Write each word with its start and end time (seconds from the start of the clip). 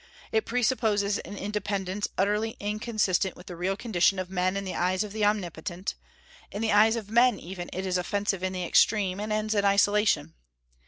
It 0.31 0.47
presupposes 0.47 1.19
an 1.19 1.37
independence 1.37 2.07
utterly 2.17 2.57
inconsistent 2.59 3.35
with 3.35 3.45
the 3.45 3.55
real 3.55 3.77
condition 3.77 4.17
of 4.17 4.31
men 4.31 4.57
in 4.57 4.63
the 4.65 4.73
eyes 4.73 5.03
of 5.03 5.11
the 5.13 5.23
Omnipotent; 5.23 5.93
in 6.51 6.63
the 6.63 6.71
eyes 6.71 6.95
of 6.95 7.11
men, 7.11 7.39
even, 7.39 7.69
it 7.71 7.85
is 7.85 7.99
offensive 7.99 8.41
in 8.41 8.51
the 8.53 8.65
extreme, 8.65 9.19
and 9.19 9.31
ends 9.31 9.53
in 9.53 9.63
isolation. 9.63 10.33